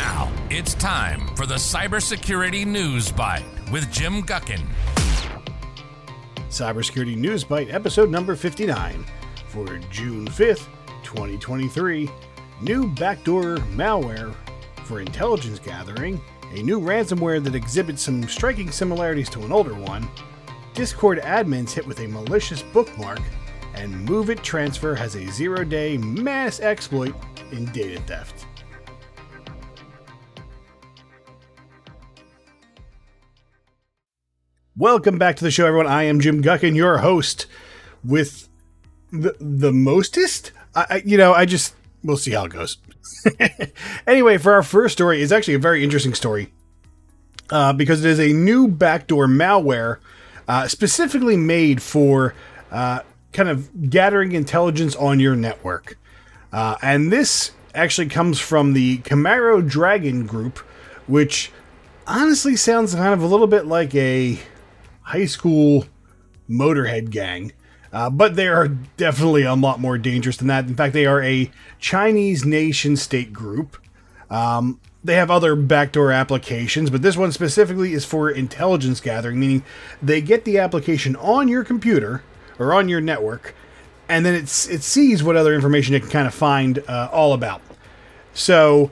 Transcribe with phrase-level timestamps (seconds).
[0.00, 4.66] Now it's time for the Cybersecurity News Bite with Jim Guckin.
[6.48, 9.04] Cybersecurity News Bite, episode number 59
[9.48, 10.68] for June 5th,
[11.02, 12.08] 2023.
[12.62, 14.34] New backdoor malware
[14.84, 16.18] for intelligence gathering,
[16.54, 20.08] a new ransomware that exhibits some striking similarities to an older one,
[20.72, 23.20] Discord admins hit with a malicious bookmark,
[23.74, 27.14] and MoveIt Transfer has a zero day mass exploit
[27.52, 28.46] in data theft.
[34.80, 35.88] Welcome back to the show, everyone.
[35.88, 37.44] I am Jim Guckin, your host,
[38.02, 38.48] with
[39.12, 40.52] the the mostest.
[40.74, 42.78] I, I you know, I just we'll see how it goes.
[44.06, 46.50] anyway, for our first story, is actually a very interesting story
[47.50, 49.98] uh, because it is a new backdoor malware
[50.48, 52.34] uh, specifically made for
[52.70, 53.00] uh,
[53.34, 55.98] kind of gathering intelligence on your network,
[56.54, 60.56] uh, and this actually comes from the Camaro Dragon Group,
[61.06, 61.52] which
[62.06, 64.38] honestly sounds kind of a little bit like a
[65.10, 65.86] high school
[66.48, 67.52] motorhead gang.
[67.92, 70.66] Uh, but they are definitely a lot more dangerous than that.
[70.66, 73.76] In fact, they are a Chinese nation state group.
[74.30, 79.64] Um, they have other backdoor applications, but this one specifically is for intelligence gathering, meaning
[80.00, 82.22] they get the application on your computer
[82.58, 83.54] or on your network,
[84.08, 87.32] and then it's, it sees what other information it can kind of find uh, all
[87.32, 87.62] about.
[88.34, 88.90] So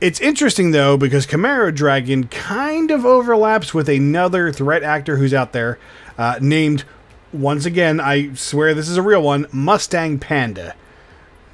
[0.00, 5.52] it's interesting though because Camaro Dragon kind of overlaps with another threat actor who's out
[5.52, 5.78] there
[6.18, 6.84] uh, named
[7.32, 10.74] once again, I swear this is a real one, Mustang Panda.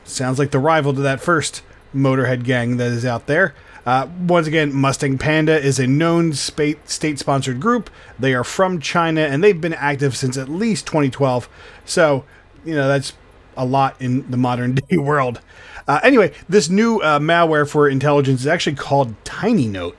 [0.05, 1.63] Sounds like the rival to that first
[1.95, 3.55] Motorhead gang that is out there.
[3.85, 7.91] Uh, once again, Mustang Panda is a known state sponsored group.
[8.19, 11.49] They are from China and they've been active since at least 2012.
[11.85, 12.25] So,
[12.65, 13.13] you know, that's
[13.57, 15.41] a lot in the modern day world.
[15.87, 19.97] Uh, anyway, this new uh, malware for intelligence is actually called TinyNote.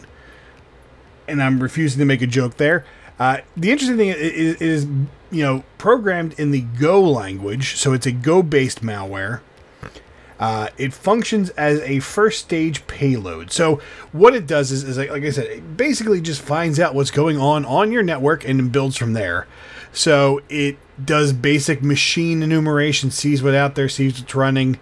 [1.28, 2.86] And I'm refusing to make a joke there.
[3.20, 4.86] Uh, the interesting thing is, is,
[5.32, 9.42] you know, programmed in the Go language, so it's a Go based malware.
[10.40, 13.52] Uh, it functions as a first stage payload.
[13.52, 13.80] So
[14.12, 17.12] what it does is, is like, like I said, it basically just finds out what's
[17.12, 19.48] going on on your network and builds from there.
[19.94, 24.80] So it does basic machine enumeration, sees what's out there, sees what's running.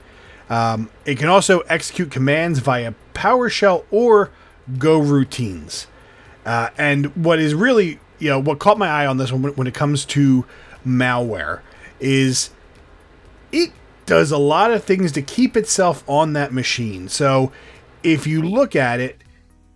[0.49, 4.31] Um, it can also execute commands via PowerShell or
[4.73, 5.87] Goroutines.
[6.45, 9.67] Uh, and what is really you know what caught my eye on this one when
[9.67, 10.45] it comes to
[10.85, 11.61] malware
[11.99, 12.51] is
[13.51, 13.71] it
[14.05, 17.09] does a lot of things to keep itself on that machine.
[17.09, 17.51] So
[18.03, 19.21] if you look at it,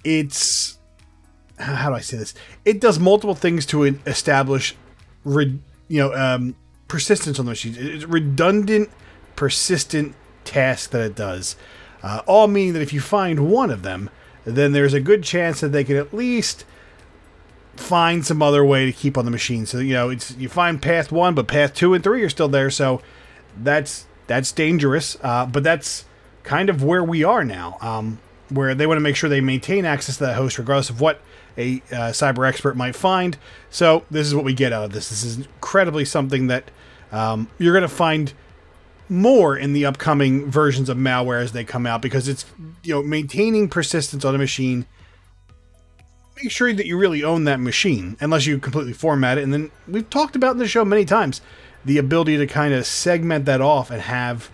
[0.04, 0.78] it's
[1.58, 2.34] how do I say this?
[2.64, 4.76] It does multiple things to establish,
[5.88, 6.56] you know, um,
[6.88, 7.76] persistence on the machine.
[7.78, 8.90] It's redundant,
[9.36, 11.56] persistent task that it does.
[12.04, 14.10] Uh, all meaning that if you find one of them,
[14.44, 16.66] then there's a good chance that they can at least
[17.76, 19.66] find some other way to keep on the machine.
[19.66, 22.48] So you know, it's you find path one, but path two and three are still
[22.48, 22.70] there.
[22.70, 23.02] So
[23.58, 25.18] that's that's dangerous.
[25.22, 26.06] Uh, but that's
[26.44, 28.20] kind of where we are now, um,
[28.50, 31.22] where they want to make sure they maintain access to that host regardless of what
[31.58, 33.38] a uh, cyber expert might find.
[33.70, 35.10] So this is what we get out of this.
[35.10, 36.72] This is incredibly something that
[37.12, 38.34] um, you're going to find
[39.08, 42.46] more in the upcoming versions of malware as they come out because it's
[42.84, 44.86] you know maintaining persistence on a machine
[46.42, 49.44] make sure that you really own that machine, unless you completely format it.
[49.44, 51.42] And then we've talked about in the show many times
[51.86, 54.50] the ability to kind of segment that off and have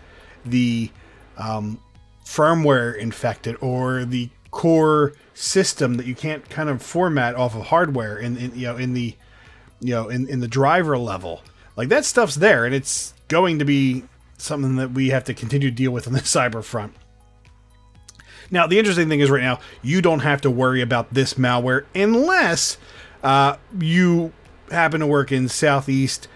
[0.46, 0.92] the
[1.38, 1.82] um,
[2.26, 8.18] firmware infected or the core system that you can't kind of format off of hardware
[8.18, 9.16] in, in you know in the
[9.80, 11.42] you know in, in the driver level
[11.78, 14.04] like that stuff's there and it's going to be
[14.38, 16.94] something that we have to continue to deal with on the cyber front
[18.52, 21.86] now, the interesting thing is right now, you don't have to worry about this malware
[21.96, 22.78] unless
[23.24, 24.34] uh, you
[24.70, 26.28] happen to work in Southeast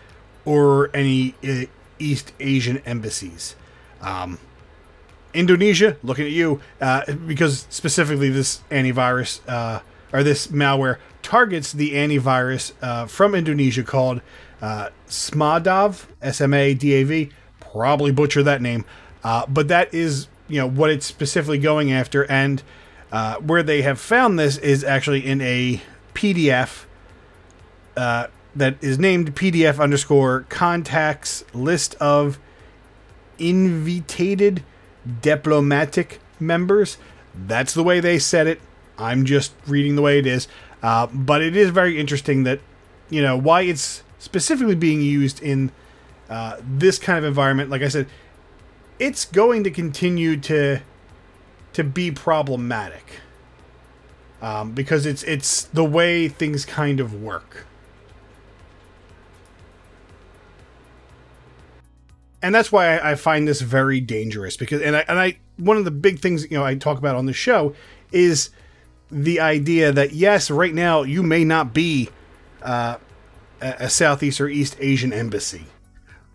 [0.46, 1.66] or any uh,
[2.00, 3.58] East Asian embassies.
[4.02, 4.40] Um,
[5.36, 9.82] Indonesia, looking at you, uh, because specifically this antivirus uh,
[10.14, 14.22] or this malware targets the antivirus uh, from Indonesia called
[14.62, 17.30] uh, Smadav, S M A D A V.
[17.60, 18.86] Probably butcher that name,
[19.24, 22.64] uh, but that is you know what it's specifically going after, and
[23.12, 25.82] uh, where they have found this is actually in a
[26.14, 26.86] PDF
[28.56, 32.40] that is named PDF underscore contacts list of
[33.38, 34.64] invitated
[35.22, 36.98] diplomatic members.
[37.34, 38.62] That's the way they said it.
[38.98, 40.48] I'm just reading the way it is.
[40.82, 42.60] Uh, but it is very interesting that,
[43.10, 45.72] you know, why it's specifically being used in
[46.30, 47.70] uh, this kind of environment.
[47.70, 48.08] Like I said,
[49.00, 50.80] it's going to continue to
[51.74, 53.20] to be problematic
[54.42, 57.66] um, because it's it's the way things kind of work.
[62.46, 65.84] And that's why I, find this very dangerous because and I and I one of
[65.84, 67.74] the big things you know I talk about on the show
[68.12, 68.52] is
[69.10, 72.12] the idea that yes, right now you may not be
[72.62, 72.98] uh,
[73.60, 75.66] a Southeast or East Asian embassy,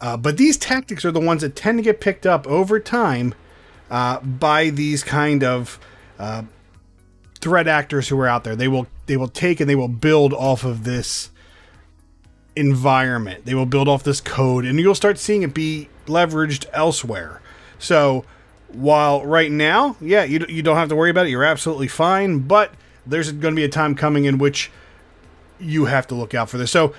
[0.00, 3.32] uh, but these tactics are the ones that tend to get picked up over time
[3.88, 5.78] uh, by these kind of
[6.18, 6.42] uh,
[7.40, 8.56] threat actors who are out there.
[8.56, 11.30] They will they will take and they will build off of this
[12.56, 13.44] environment.
[13.44, 17.40] They will build off this code, and you'll start seeing it be leveraged elsewhere.
[17.78, 18.24] So
[18.68, 21.30] while right now, yeah, you, you don't have to worry about it.
[21.30, 22.40] You're absolutely fine.
[22.40, 22.72] But
[23.06, 24.70] there's going to be a time coming in which
[25.58, 26.70] you have to look out for this.
[26.70, 26.94] So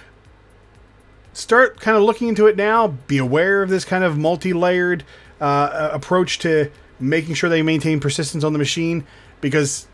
[1.34, 2.88] start kind of looking into it now.
[2.88, 5.04] Be aware of this kind of multi layered
[5.40, 9.06] uh, approach to making sure they maintain persistence on the machine
[9.40, 9.88] because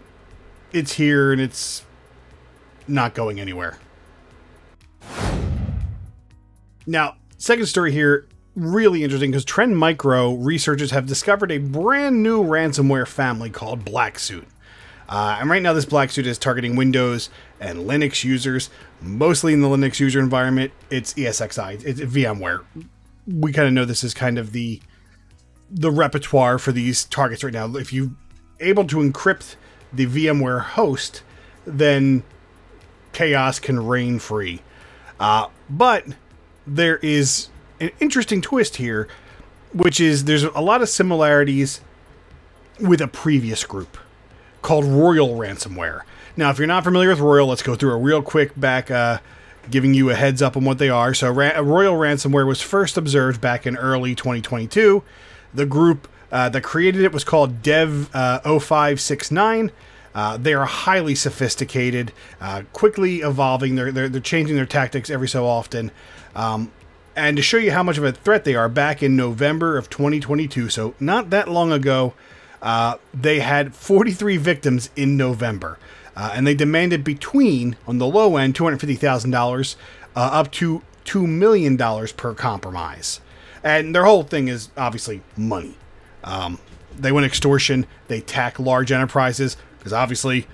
[0.74, 1.84] it's here and it's
[2.88, 3.80] not going anywhere.
[6.86, 8.27] Now, second story here,
[8.58, 14.46] really interesting because Trend Micro researchers have discovered a brand new ransomware family called BlackSuit.
[15.08, 17.30] Uh, and right now, this BlackSuit is targeting Windows
[17.62, 18.70] and Linux users,
[19.00, 20.74] mostly in the Linux user environment.
[20.90, 22.66] It's ESXi, it's VMware.
[23.26, 24.82] We kind of know this is kind of the
[25.70, 27.76] the repertoire for these targets right now.
[27.76, 28.12] If you're
[28.60, 29.56] able to encrypt
[29.92, 31.24] the VMware host,
[31.66, 32.24] then
[33.12, 34.62] chaos can reign free.
[35.20, 36.06] Uh, but
[36.66, 39.08] there is an interesting twist here,
[39.74, 41.82] which is there's a lot of similarities
[42.80, 43.98] with a previous group
[44.62, 46.02] called Royal Ransomware.
[46.36, 49.20] Now, if you're not familiar with Royal, let's go through a real quick back, uh,
[49.70, 51.14] giving you a heads up on what they are.
[51.14, 55.04] So, Ra- Royal Ransomware was first observed back in early 2022.
[55.54, 59.72] The group uh, that created it was called Dev uh, 0569.
[60.14, 63.76] Uh, they are highly sophisticated, uh, quickly evolving.
[63.76, 65.92] They're, they're, they're changing their tactics every so often.
[66.36, 66.72] Um,
[67.18, 69.90] and to show you how much of a threat they are, back in November of
[69.90, 72.14] 2022, so not that long ago,
[72.62, 75.80] uh, they had 43 victims in November.
[76.16, 79.76] Uh, and they demanded between, on the low end, $250,000
[80.16, 81.76] uh, up to $2 million
[82.16, 83.20] per compromise.
[83.64, 85.76] And their whole thing is obviously money.
[86.24, 86.60] Um,
[86.96, 90.48] they want extortion, they attack large enterprises, because obviously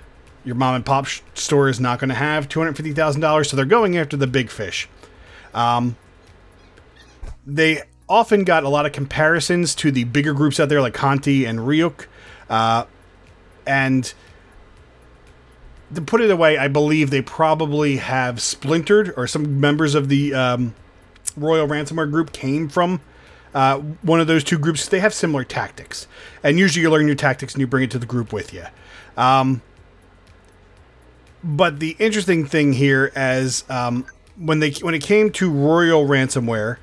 [0.45, 4.15] your mom and pop store is not going to have $250,000, so they're going after
[4.15, 4.87] the big fish.
[5.53, 5.97] Um,
[7.45, 11.45] they often got a lot of comparisons to the bigger groups out there like Conti
[11.45, 12.05] and Ryuk.
[12.49, 12.85] Uh,
[13.65, 14.13] and
[15.93, 20.33] to put it away, I believe they probably have splintered, or some members of the
[20.33, 20.75] um,
[21.35, 23.01] Royal Ransomware group came from
[23.53, 24.87] uh, one of those two groups.
[24.87, 26.07] They have similar tactics,
[26.43, 28.65] and usually you learn your tactics and you bring it to the group with you.
[29.17, 29.61] Um,
[31.43, 34.05] but the interesting thing here is um,
[34.37, 36.77] when they when it came to Royal Ransomware,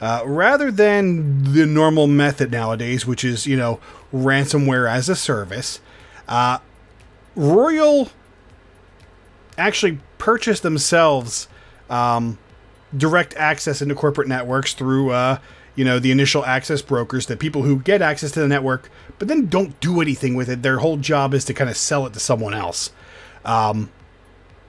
[0.00, 3.80] uh, rather than the normal method nowadays, which is, you know,
[4.12, 5.80] ransomware as a service,
[6.28, 6.58] uh,
[7.34, 8.08] Royal
[9.58, 11.48] actually purchased themselves
[11.90, 12.38] um,
[12.96, 15.38] direct access into corporate networks through, uh,
[15.74, 19.28] you know, the initial access brokers, the people who get access to the network, but
[19.28, 20.62] then don't do anything with it.
[20.62, 22.90] Their whole job is to kind of sell it to someone else.
[23.44, 23.90] Um,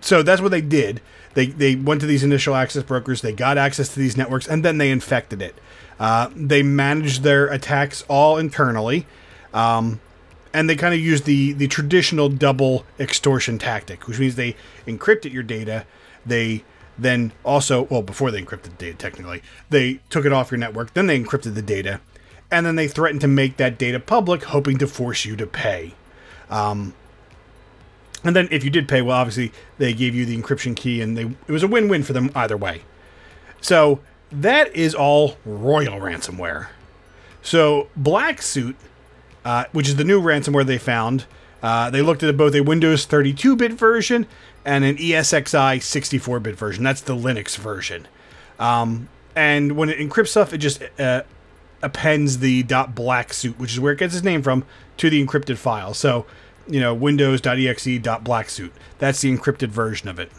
[0.02, 1.02] so that's what they did.
[1.38, 4.66] They, they went to these initial access brokers, they got access to these networks, and
[4.66, 5.54] then they infected it.
[6.00, 9.06] Uh, they managed their attacks all internally,
[9.54, 10.02] um,
[10.52, 14.56] and they kind of used the, the traditional double extortion tactic, which means they
[14.88, 15.86] encrypted your data.
[16.26, 16.64] They
[16.98, 20.96] then also, well, before they encrypted the data, technically, they took it off your network,
[20.96, 22.02] then they encrypted the data,
[22.50, 25.94] and then they threatened to make that data public, hoping to force you to pay.
[26.50, 26.96] Um,
[28.24, 31.18] and then if you did pay, well, obviously they gave you the encryption key, and
[31.18, 32.82] they it was a win-win for them either way.
[33.62, 34.00] So
[34.32, 36.68] that is all Royal ransomware.
[37.42, 38.76] So BlackSuit,
[39.46, 41.26] uh, which is the new ransomware they found,
[41.62, 44.28] uh, they looked at both a Windows 32-bit version
[44.66, 46.84] and an ESXi 64-bit version.
[46.84, 48.08] That's the Linux version.
[48.60, 51.24] Um, and when it encrypts stuff, it just uh,
[51.82, 54.66] appends the .blacksuit, which is where it gets its name from,
[54.98, 55.94] to the encrypted file.
[55.94, 56.26] So
[56.68, 58.72] you know, windows.exe.blacksuit.
[59.00, 60.32] That's the encrypted version of it.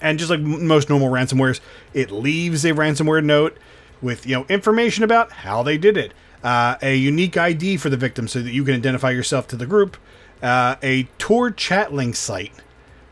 [0.00, 1.60] And just like most normal ransomwares,
[1.92, 3.56] it leaves a ransomware note
[4.02, 6.12] with, you know, information about how they did it,
[6.42, 9.66] uh, a unique ID for the victim so that you can identify yourself to the
[9.66, 9.96] group,
[10.42, 12.52] uh, a Tor chat link site,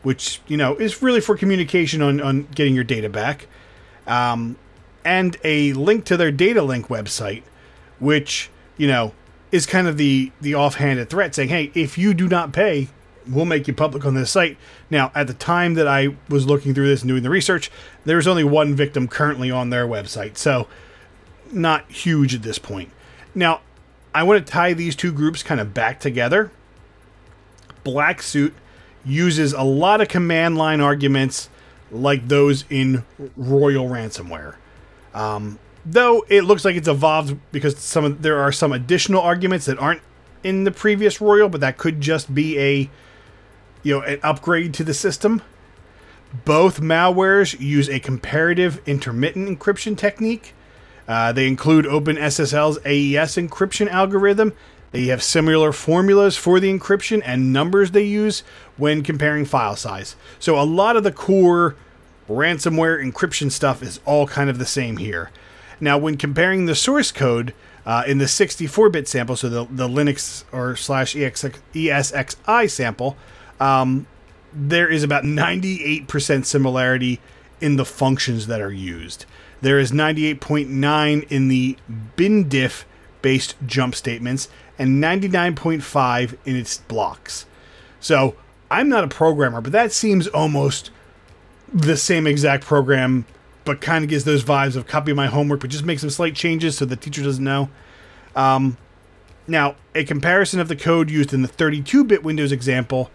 [0.03, 3.47] which, you know, is really for communication on, on getting your data back,
[4.05, 4.57] um,
[5.03, 7.43] and a link to their data link website,
[7.99, 9.13] which, you know,
[9.53, 12.89] is kind of the the offhanded threat saying, "Hey, if you do not pay,
[13.29, 14.57] we'll make you public on this site."
[14.89, 17.71] Now, at the time that I was looking through this and doing the research,
[18.03, 20.67] there was only one victim currently on their website, so
[21.51, 22.89] not huge at this point.
[23.35, 23.61] Now,
[24.13, 26.51] I want to tie these two groups kind of back together.
[27.85, 28.53] BlackSuit
[29.05, 31.49] uses a lot of command line arguments
[31.91, 33.03] like those in
[33.37, 34.55] Royal Ransomware.
[35.13, 39.77] Um, though it looks like it's evolved because some there are some additional arguments that
[39.79, 40.01] aren't
[40.43, 42.89] in the previous Royal, but that could just be a
[43.81, 45.41] you know an upgrade to the system.
[46.45, 50.53] Both malwares use a comparative intermittent encryption technique.
[51.07, 54.53] Uh, they include OpenSSL's AES encryption algorithm.
[54.91, 58.41] They have similar formulas for the encryption and numbers they use
[58.77, 60.15] when comparing file size.
[60.39, 61.75] So a lot of the core
[62.29, 65.29] ransomware encryption stuff is all kind of the same here.
[65.83, 67.53] Now, when comparing the source code
[67.85, 73.17] uh, in the 64-bit sample, so the, the Linux or slash ESXi sample,
[73.59, 74.07] um,
[74.53, 77.19] there is about 98% similarity
[77.59, 79.25] in the functions that are used.
[79.61, 81.77] There is 98.9 in the
[82.17, 82.83] BinDiff
[83.21, 84.49] based jump statements
[84.79, 87.45] and 99.5 in its blocks.
[87.99, 88.35] So
[88.71, 90.91] I'm not a programmer, but that seems almost
[91.73, 93.25] the same exact program,
[93.65, 96.35] but kind of gives those vibes of copy my homework, but just make some slight
[96.35, 97.69] changes so the teacher doesn't know.
[98.35, 98.77] Um,
[99.47, 103.11] now, a comparison of the code used in the 32 bit Windows example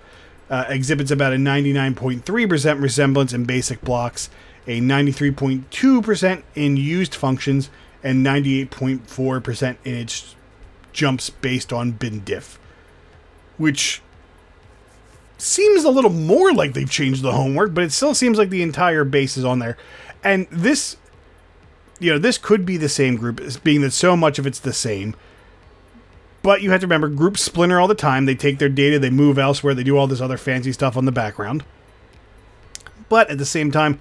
[0.51, 4.31] uh, exhibits about a 99.3% resemblance in basic blocks,
[4.67, 7.71] a 93.2% in used functions,
[8.03, 10.35] and 98.4% in its
[10.93, 12.59] jumps based on BinDiff,
[13.57, 14.03] which
[15.39, 18.63] seems a little more like they've changed the homework, but it still seems like the
[18.63, 19.77] entire base is on there.
[20.23, 20.97] And this,
[21.99, 24.59] you know, this could be the same group, as being that so much of it's
[24.59, 25.15] the same.
[26.43, 28.25] But you have to remember, groups splinter all the time.
[28.25, 31.05] They take their data, they move elsewhere, they do all this other fancy stuff on
[31.05, 31.65] the background.
[33.09, 34.01] But at the same time,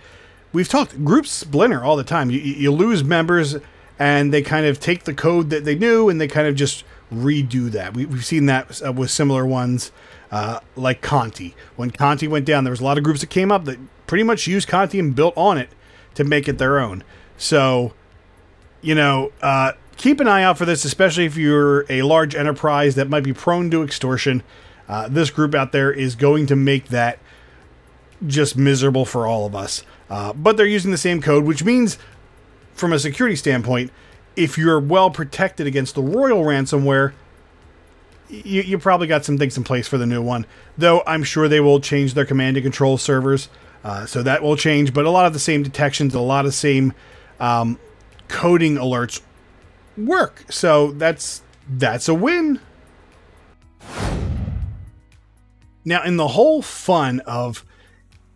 [0.54, 2.30] we've talked groups splinter all the time.
[2.30, 3.58] You, you lose members,
[4.00, 6.84] and they kind of take the code that they knew and they kind of just
[7.12, 7.94] redo that.
[7.94, 9.92] We, have seen that uh, with similar ones
[10.32, 11.56] uh, like Conti.
[11.76, 14.24] When Conti went down, there was a lot of groups that came up that pretty
[14.24, 15.70] much used Conti and built on it
[16.18, 17.04] to make it their own.
[17.38, 17.94] So,
[18.82, 22.96] you know, uh, keep an eye out for this, especially if you're a large enterprise
[22.96, 24.42] that might be prone to extortion.
[24.90, 27.20] Uh, this group out there is going to make that
[28.26, 29.84] just miserable for all of us.
[30.10, 32.00] Uh, but they're using the same code, which means,
[32.74, 33.92] from a security standpoint,
[34.36, 37.14] if you're well protected against the royal ransomware,
[38.30, 40.46] you, you probably got some things in place for the new one.
[40.78, 43.50] Though I'm sure they will change their command and control servers,
[43.88, 44.94] uh, so that will change.
[44.94, 46.94] But a lot of the same detections, a lot of same
[47.40, 47.80] um,
[48.28, 49.22] coding alerts
[49.98, 50.44] work.
[50.50, 52.60] So that's that's a win.
[55.86, 57.64] Now, in the whole fun of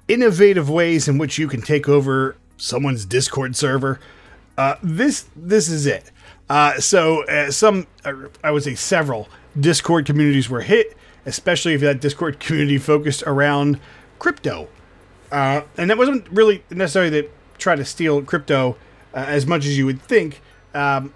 [0.08, 4.00] innovative ways in which you can take over someone's Discord server,
[4.58, 6.12] uh, this this is it.
[6.50, 7.88] Uh, so uh, some,
[8.42, 9.28] I would say several
[9.60, 13.82] Discord communities were hit, especially if that Discord community focused around
[14.18, 14.70] crypto.
[15.32, 18.76] Uh, and that wasn't really necessarily to try to steal crypto
[19.14, 20.42] uh, as much as you would think,
[20.74, 21.14] um,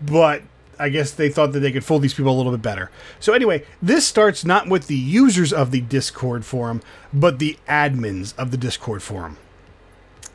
[0.00, 0.42] but
[0.78, 2.90] I guess they thought that they could fool these people a little bit better.
[3.20, 8.36] So, anyway, this starts not with the users of the Discord forum, but the admins
[8.36, 9.36] of the Discord forum.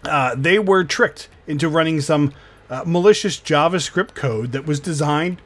[0.03, 2.33] Uh, they were tricked into running some
[2.69, 5.41] uh, malicious JavaScript code that was designed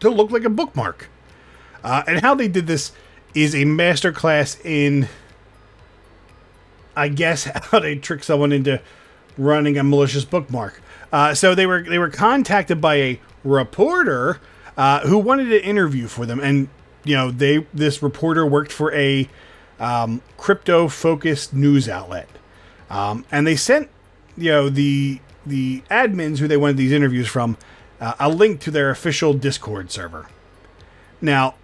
[0.00, 1.08] to look like a bookmark.
[1.82, 2.92] Uh, and how they did this
[3.34, 5.08] is a masterclass in,
[6.96, 8.80] I guess, how they trick someone into
[9.36, 10.80] running a malicious bookmark.
[11.12, 14.40] Uh, so they were they were contacted by a reporter
[14.76, 16.68] uh, who wanted an interview for them, and
[17.04, 19.28] you know they this reporter worked for a
[19.78, 22.28] um, crypto focused news outlet,
[22.90, 23.88] um, and they sent
[24.36, 27.56] you know the the admins who they wanted these interviews from
[28.00, 30.26] uh, a link to their official Discord server.
[31.20, 31.54] Now,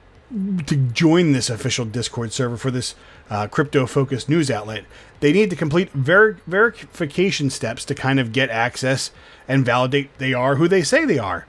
[0.66, 2.94] to join this official Discord server for this
[3.30, 4.84] uh, crypto focused news outlet,
[5.20, 9.12] they need to complete ver- verification steps to kind of get access
[9.46, 11.46] and validate they are who they say they are.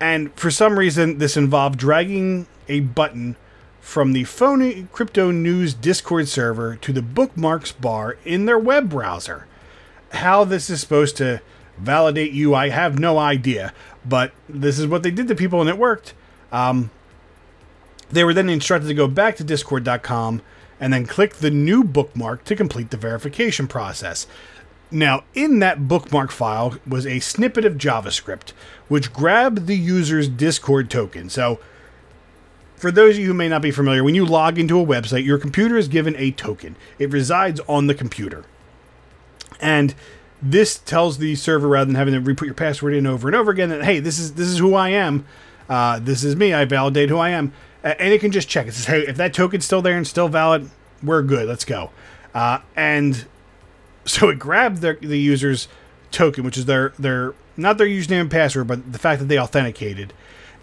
[0.00, 3.36] And for some reason, this involved dragging a button
[3.80, 9.46] from the phony crypto news Discord server to the bookmarks bar in their web browser.
[10.10, 11.40] How this is supposed to
[11.78, 13.72] validate you, I have no idea.
[14.04, 16.14] But this is what they did to people, and it worked.
[16.52, 16.90] Um,
[18.10, 20.42] they were then instructed to go back to discord.com
[20.80, 24.26] and then click the new bookmark to complete the verification process.
[24.90, 28.52] Now, in that bookmark file was a snippet of JavaScript,
[28.88, 31.28] which grabbed the user's Discord token.
[31.28, 31.58] So,
[32.76, 35.24] for those of you who may not be familiar, when you log into a website,
[35.24, 36.76] your computer is given a token.
[36.98, 38.44] It resides on the computer.
[39.60, 39.94] And
[40.42, 43.50] this tells the server rather than having to re-put your password in over and over
[43.50, 45.26] again that hey, this is this is who I am.
[45.68, 46.52] Uh, this is me.
[46.52, 47.52] I validate who I am,
[47.98, 48.66] and it can just check.
[48.66, 50.70] It says, hey, if that token's still there and still valid,
[51.02, 51.48] we're good.
[51.48, 51.90] Let's go.
[52.34, 53.26] Uh, and
[54.04, 55.68] so it grabbed their, the user's
[56.10, 59.38] token, which is their their not their username and password, but the fact that they
[59.38, 60.12] authenticated,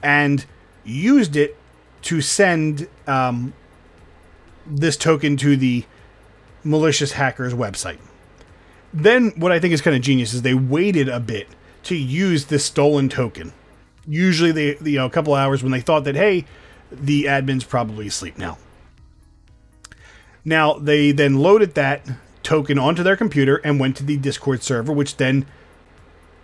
[0.01, 0.45] and
[0.83, 1.57] used it
[2.03, 3.53] to send um,
[4.67, 5.85] this token to the
[6.63, 7.99] malicious hacker's website.
[8.93, 11.47] Then, what I think is kind of genius is they waited a bit
[11.83, 13.53] to use this stolen token.
[14.07, 16.45] Usually, they you know a couple hours when they thought that hey,
[16.93, 18.57] the admin's probably asleep now.
[20.45, 22.05] Now they then loaded that
[22.43, 25.45] token onto their computer and went to the Discord server, which then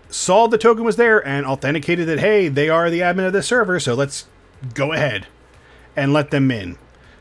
[0.10, 3.48] saw the token was there and authenticated that hey, they are the admin of this
[3.48, 4.26] server, so let's
[4.74, 5.28] go ahead
[5.96, 6.78] and let them in.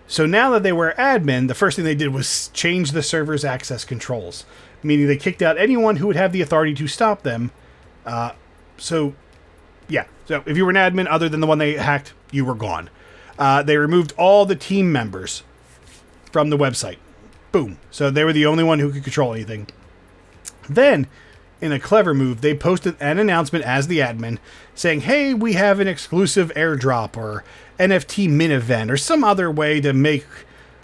[0.06, 3.44] So now that they were admin, the first thing they did was change the server's
[3.44, 4.46] access controls,
[4.82, 7.50] meaning they kicked out anyone who would have the authority to stop them.
[8.06, 8.32] Uh,
[8.78, 9.14] so,
[9.86, 10.06] yeah.
[10.26, 12.88] So if you were an admin other than the one they hacked, you were gone.
[13.38, 15.42] Uh, they removed all the team members
[16.32, 16.98] from the website.
[17.52, 17.78] Boom.
[17.90, 19.68] So they were the only one who could control anything.
[20.68, 21.06] Then,
[21.60, 24.38] in a clever move, they posted an announcement as the admin
[24.74, 27.44] saying, hey, we have an exclusive airdrop or
[27.78, 30.26] NFT min event or some other way to make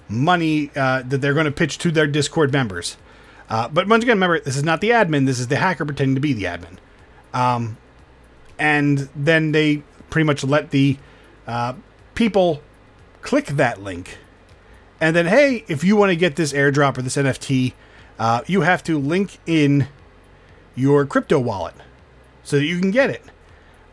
[0.08, 2.96] money uh, that they're going to pitch to their Discord members.
[3.48, 6.14] Uh, but once again, remember, this is not the admin, this is the hacker pretending
[6.14, 6.78] to be the admin.
[7.32, 7.76] Um,
[8.58, 10.96] and then they pretty much let the
[11.46, 11.74] uh,
[12.14, 12.62] people
[13.22, 14.18] click that link.
[15.00, 17.72] And then, hey, if you want to get this airdrop or this NFT,
[18.18, 19.88] uh, you have to link in
[20.74, 21.74] your crypto wallet
[22.42, 23.22] so that you can get it.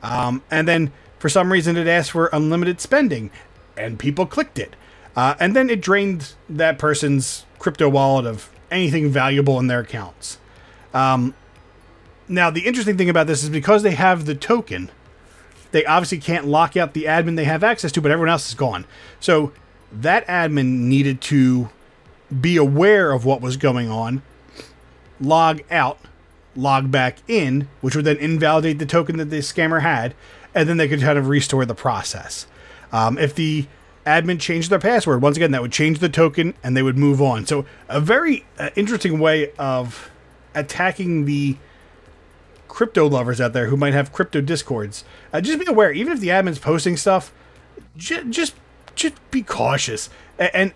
[0.03, 3.31] Um, and then for some reason, it asked for unlimited spending,
[3.77, 4.75] and people clicked it.
[5.15, 10.39] Uh, and then it drained that person's crypto wallet of anything valuable in their accounts.
[10.93, 11.35] Um,
[12.27, 14.89] now, the interesting thing about this is because they have the token,
[15.71, 18.55] they obviously can't lock out the admin they have access to, but everyone else is
[18.55, 18.85] gone.
[19.19, 19.51] So
[19.91, 21.69] that admin needed to
[22.39, 24.21] be aware of what was going on,
[25.19, 25.99] log out,
[26.55, 30.13] log back in, which would then invalidate the token that the scammer had,
[30.53, 32.47] and then they could kind of restore the process.
[32.91, 33.67] Um, if the
[34.05, 37.21] admin changed their password, once again, that would change the token and they would move
[37.21, 37.45] on.
[37.45, 40.09] So, a very uh, interesting way of
[40.53, 41.57] attacking the
[42.71, 45.03] crypto lovers out there who might have crypto discords.
[45.33, 47.33] Uh, just be aware, even if the admin's posting stuff,
[47.97, 48.55] j- just
[48.95, 50.09] just be cautious.
[50.39, 50.73] And, and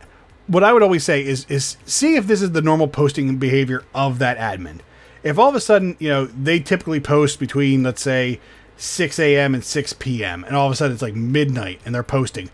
[0.47, 3.83] what I would always say is is see if this is the normal posting behavior
[3.95, 4.81] of that admin.
[5.23, 8.39] If all of a sudden, you know, they typically post between, let's say,
[8.77, 9.55] 6 a.m.
[9.55, 10.43] and 6 p.m.
[10.43, 12.51] and all of a sudden it's like midnight and they're posting.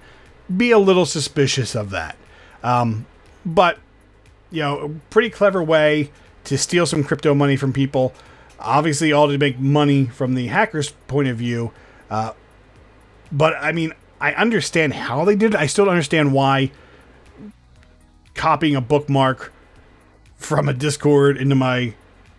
[0.56, 2.16] Be a little suspicious of that.
[2.64, 3.08] Um,
[3.46, 3.80] but
[4.52, 6.12] you know, a pretty clever way
[6.44, 8.14] to steal some crypto money from people.
[8.62, 11.72] Obviously, all to make money from the hacker's point of view.
[12.10, 12.34] Uh,
[13.32, 15.60] but I mean, I understand how they did it.
[15.60, 16.72] I still don't understand why
[18.34, 19.52] copying a bookmark
[20.36, 21.94] from a Discord into my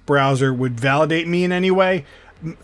[0.07, 2.05] browser would validate me in any way.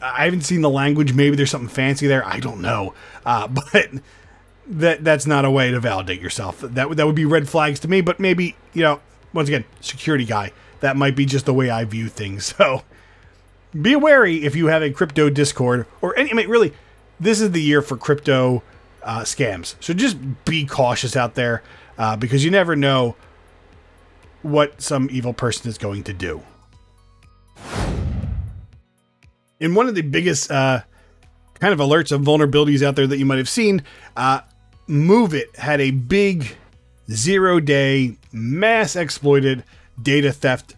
[0.02, 1.12] I haven't seen the language.
[1.12, 2.24] Maybe there's something fancy there.
[2.26, 2.94] I don't know.
[3.24, 3.90] Uh, but
[4.66, 6.60] that that's not a way to validate yourself.
[6.60, 8.00] That that would be red flags to me.
[8.00, 9.00] But maybe you know,
[9.32, 10.52] once again, security guy.
[10.80, 12.54] That might be just the way I view things.
[12.58, 12.82] So
[13.80, 16.30] be wary if you have a crypto Discord or any.
[16.30, 16.72] I mean, really,
[17.20, 18.62] this is the year for crypto
[19.02, 19.74] uh, scams.
[19.80, 21.62] So just be cautious out there
[21.96, 23.16] uh, because you never know
[24.42, 26.42] what some evil person is going to do
[29.60, 30.82] in one of the biggest uh,
[31.60, 33.82] kind of alerts of vulnerabilities out there that you might have seen,
[34.16, 34.40] uh,
[34.88, 36.56] MOVEit had a big
[37.10, 39.64] zero day mass exploited
[40.00, 40.76] data theft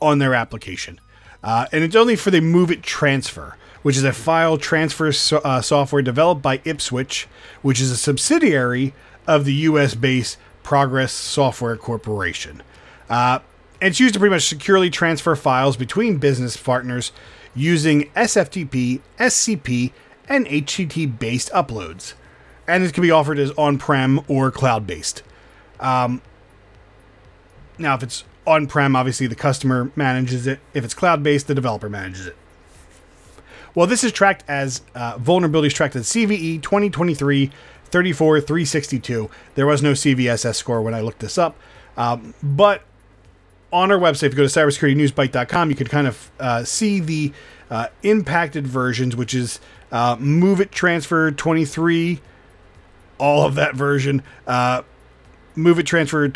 [0.00, 1.00] on their application.
[1.42, 5.60] Uh, and it's only for the MOVEit transfer, which is a file transfer so, uh,
[5.60, 7.26] software developed by Ipswitch,
[7.62, 8.92] which is a subsidiary
[9.26, 12.62] of the US based Progress Software Corporation.
[13.08, 13.40] Uh,
[13.80, 17.12] it's used to pretty much securely transfer files between business partners
[17.54, 19.92] using SFTP, SCP,
[20.28, 22.14] and HTTP based uploads.
[22.68, 25.22] And it can be offered as on prem or cloud based.
[25.80, 26.22] Um,
[27.78, 30.60] now, if it's on prem, obviously the customer manages it.
[30.74, 32.36] If it's cloud based, the developer manages it.
[33.74, 37.50] Well, this is tracked as uh, vulnerabilities tracked as CVE 2023
[37.84, 39.30] 34 362.
[39.54, 41.56] There was no CVSS score when I looked this up.
[41.96, 42.82] Um, but
[43.72, 47.32] on our website, if you go to cybersecuritynewsbite.com, you can kind of uh, see the
[47.70, 49.60] uh, impacted versions, which is
[49.92, 52.20] uh, MOVEit Transfer 23
[53.18, 54.22] all of that version.
[54.46, 54.82] Uh,
[55.56, 56.28] MOVEit Transfer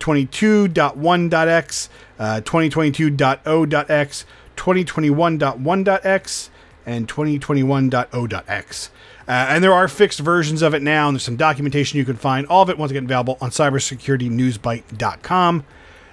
[0.00, 4.24] 2022.1.x, uh, 2022.0.x,
[4.56, 6.50] 2021.1.x,
[6.86, 8.90] and 2021.0.x.
[9.28, 12.16] Uh, and there are fixed versions of it now, and there's some documentation you can
[12.16, 12.46] find.
[12.46, 15.64] All of it, once again, available on cybersecurity.newsbite.com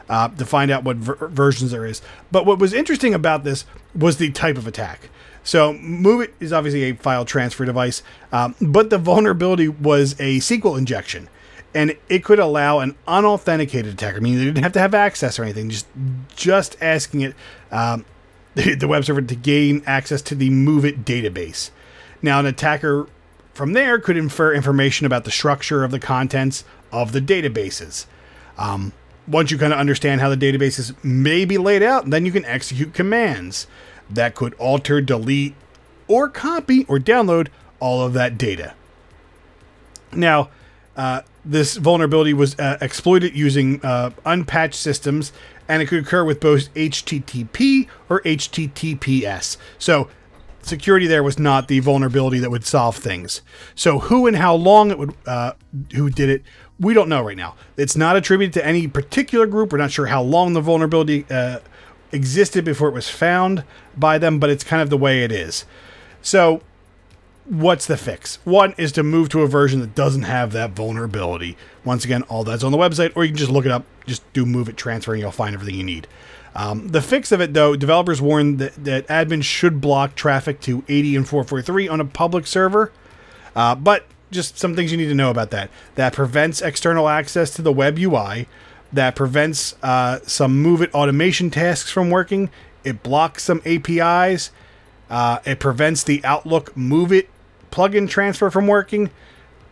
[0.09, 2.01] uh, to find out what ver- versions there is.
[2.31, 5.09] But what was interesting about this was the type of attack.
[5.43, 10.77] So, MOVEit is obviously a file transfer device, um, but the vulnerability was a SQL
[10.77, 11.27] injection.
[11.75, 15.43] And it could allow an unauthenticated attacker, meaning they didn't have to have access or
[15.43, 15.87] anything, just
[16.35, 17.35] just asking it,
[17.71, 18.05] um,
[18.55, 21.71] the web server to gain access to the MOVEit database.
[22.21, 23.07] Now, an attacker
[23.53, 28.05] from there could infer information about the structure of the contents of the databases.
[28.57, 28.93] Um,
[29.27, 32.45] once you kind of understand how the databases may be laid out, then you can
[32.45, 33.67] execute commands
[34.09, 35.55] that could alter, delete,
[36.07, 37.47] or copy or download
[37.79, 38.73] all of that data.
[40.11, 40.49] Now,
[40.95, 45.33] uh, this vulnerability was uh, exploited using uh, unpatched systems,
[45.67, 49.57] and it could occur with both HTTP or HTTPS.
[49.77, 50.09] So,
[50.61, 53.41] security there was not the vulnerability that would solve things.
[53.75, 55.53] So, who and how long it would, uh,
[55.93, 56.43] who did it,
[56.79, 57.55] we don't know right now.
[57.77, 59.71] It's not attributed to any particular group.
[59.71, 61.59] We're not sure how long the vulnerability uh,
[62.11, 63.63] existed before it was found
[63.97, 65.65] by them, but it's kind of the way it is.
[66.21, 66.61] So,
[67.45, 68.37] what's the fix?
[68.43, 71.57] One is to move to a version that doesn't have that vulnerability.
[71.83, 74.31] Once again, all that's on the website, or you can just look it up, just
[74.33, 76.07] do move it transfer, and you'll find everything you need.
[76.55, 80.83] Um, the fix of it, though, developers warn that, that admins should block traffic to
[80.87, 82.91] 80 and 443 on a public server.
[83.55, 85.69] Uh, but just some things you need to know about that.
[85.95, 88.47] That prevents external access to the web UI.
[88.91, 92.49] That prevents uh, some MOVEit automation tasks from working.
[92.83, 94.51] It blocks some APIs.
[95.09, 97.27] Uh, it prevents the Outlook MOVEit
[97.73, 99.09] plugin transfer from working.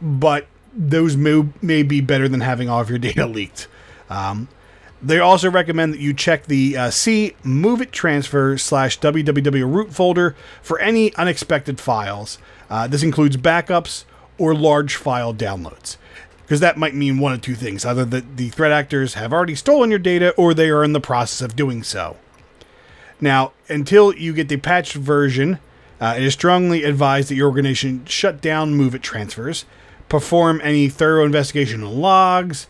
[0.01, 3.67] But those may, may be better than having all of your data leaked.
[4.09, 4.47] Um,
[5.01, 10.35] they also recommend that you check the uh, C MOVEit transfer slash www root folder
[10.61, 12.37] for any unexpected files.
[12.69, 14.05] Uh, this includes backups
[14.37, 15.97] or large file downloads.
[16.43, 19.55] Because that might mean one of two things either that the threat actors have already
[19.55, 22.17] stolen your data or they are in the process of doing so.
[23.21, 25.59] Now, until you get the patched version,
[26.01, 29.65] uh, it is strongly advised that your organization shut down MOVEit transfers,
[30.09, 32.65] perform any thorough investigation on logs,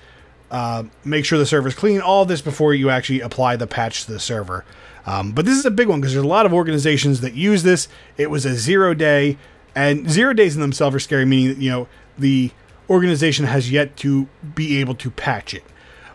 [0.51, 4.05] uh, make sure the server is clean, all this before you actually apply the patch
[4.05, 4.65] to the server.
[5.05, 7.63] Um, but this is a big one because there's a lot of organizations that use
[7.63, 7.87] this.
[8.17, 9.37] It was a zero day,
[9.73, 11.87] and zero days in themselves are scary, meaning that, you know,
[12.19, 12.51] the
[12.89, 15.63] organization has yet to be able to patch it.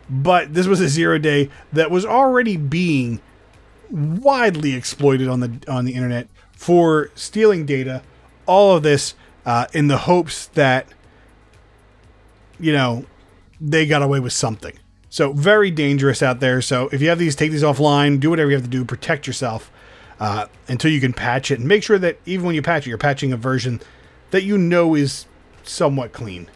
[0.09, 3.21] But this was a zero day that was already being
[3.91, 8.03] widely exploited on the on the internet for stealing data.
[8.47, 9.15] All of this
[9.45, 10.89] uh, in the hopes that
[12.59, 13.07] you know
[13.61, 14.77] they got away with something.
[15.09, 16.61] So very dangerous out there.
[16.61, 18.19] So if you have these, take these offline.
[18.19, 18.85] Do whatever you have to do.
[18.85, 19.71] Protect yourself
[20.19, 22.91] uh, until you can patch it, and make sure that even when you patch it,
[22.91, 23.81] you're patching a version
[24.33, 25.27] that you know is
[25.63, 26.49] somewhat clean.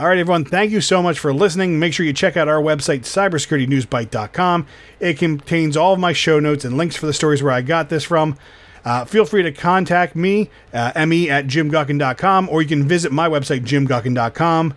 [0.00, 1.78] All right, everyone, thank you so much for listening.
[1.78, 4.66] Make sure you check out our website, cybersecuritynewsbite.com.
[4.98, 7.90] It contains all of my show notes and links for the stories where I got
[7.90, 8.38] this from.
[8.82, 13.28] Uh, feel free to contact me, uh, me at jimguckin.com, or you can visit my
[13.28, 14.72] website, jimguckin.com.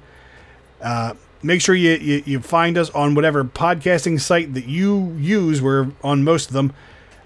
[0.82, 5.62] Uh, make sure you, you, you, find us on whatever podcasting site that you use.
[5.62, 6.74] We're on most of them.